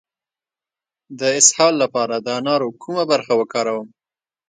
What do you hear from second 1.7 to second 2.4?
لپاره د